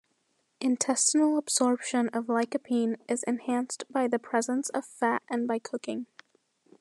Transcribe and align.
Intestinal 0.59 1.37
absorption 1.37 2.09
of 2.09 2.25
lycopene 2.25 2.95
is 3.07 3.21
enhanced 3.27 3.83
by 3.91 4.07
the 4.07 4.17
presence 4.17 4.69
of 4.69 4.83
fat 4.83 5.21
and 5.29 5.47
by 5.47 5.59
cooking. 5.59 6.07